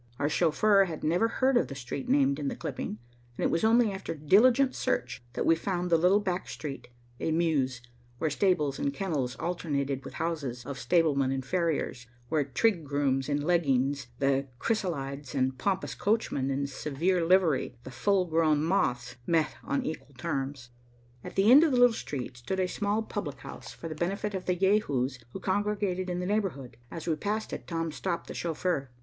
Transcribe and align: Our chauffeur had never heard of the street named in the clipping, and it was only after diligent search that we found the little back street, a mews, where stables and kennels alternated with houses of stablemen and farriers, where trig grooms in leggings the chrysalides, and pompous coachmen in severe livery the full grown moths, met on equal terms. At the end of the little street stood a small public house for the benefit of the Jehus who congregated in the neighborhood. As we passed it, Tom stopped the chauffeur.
Our 0.17 0.29
chauffeur 0.29 0.85
had 0.85 1.03
never 1.03 1.27
heard 1.27 1.57
of 1.57 1.67
the 1.67 1.75
street 1.75 2.09
named 2.09 2.39
in 2.39 2.47
the 2.47 2.55
clipping, 2.55 2.97
and 3.37 3.43
it 3.43 3.51
was 3.51 3.63
only 3.63 3.91
after 3.91 4.15
diligent 4.15 4.73
search 4.73 5.21
that 5.33 5.45
we 5.45 5.53
found 5.55 5.91
the 5.91 5.97
little 5.99 6.19
back 6.19 6.49
street, 6.49 6.87
a 7.19 7.29
mews, 7.31 7.83
where 8.17 8.31
stables 8.31 8.79
and 8.79 8.91
kennels 8.91 9.35
alternated 9.35 10.03
with 10.03 10.15
houses 10.15 10.65
of 10.65 10.79
stablemen 10.79 11.31
and 11.31 11.45
farriers, 11.45 12.07
where 12.29 12.43
trig 12.43 12.83
grooms 12.83 13.29
in 13.29 13.43
leggings 13.43 14.07
the 14.17 14.47
chrysalides, 14.57 15.35
and 15.35 15.59
pompous 15.59 15.93
coachmen 15.93 16.49
in 16.49 16.65
severe 16.65 17.23
livery 17.23 17.77
the 17.83 17.91
full 17.91 18.25
grown 18.25 18.63
moths, 18.63 19.17
met 19.27 19.55
on 19.63 19.85
equal 19.85 20.15
terms. 20.17 20.71
At 21.23 21.35
the 21.35 21.51
end 21.51 21.63
of 21.63 21.69
the 21.69 21.77
little 21.77 21.93
street 21.93 22.37
stood 22.37 22.59
a 22.59 22.67
small 22.67 23.03
public 23.03 23.41
house 23.41 23.71
for 23.71 23.87
the 23.87 23.93
benefit 23.93 24.33
of 24.33 24.45
the 24.47 24.55
Jehus 24.55 25.19
who 25.29 25.39
congregated 25.39 26.09
in 26.09 26.19
the 26.19 26.25
neighborhood. 26.25 26.77
As 26.89 27.05
we 27.05 27.15
passed 27.15 27.53
it, 27.53 27.67
Tom 27.67 27.91
stopped 27.91 28.25
the 28.25 28.33
chauffeur. 28.33 28.89